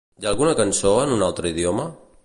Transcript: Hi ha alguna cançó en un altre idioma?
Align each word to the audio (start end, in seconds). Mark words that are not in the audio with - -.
Hi 0.21 0.23
ha 0.23 0.29
alguna 0.31 0.55
cançó 0.61 0.95
en 1.03 1.13
un 1.19 1.27
altre 1.29 1.53
idioma? 1.55 1.91